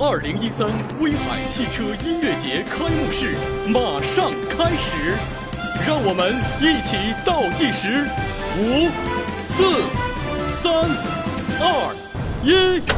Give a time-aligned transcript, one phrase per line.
[0.00, 0.68] 二零一三
[1.00, 3.34] 威海汽车音乐节开幕式
[3.66, 4.94] 马上开始
[5.84, 6.96] 让我们一起
[7.26, 8.06] 倒计时
[8.56, 8.88] 五
[9.48, 9.82] 四
[10.62, 10.72] 三
[11.58, 11.96] 二
[12.44, 12.97] 一。